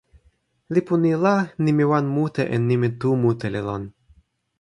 lipu 0.73 0.93
ni 1.03 1.11
la, 1.23 1.35
nimi 1.63 1.83
wan 1.91 2.05
mute 2.15 2.43
en 2.55 2.61
nimi 2.69 2.87
tu 2.99 3.09
mute 3.23 3.47
li 3.53 3.61
lon. 3.67 3.83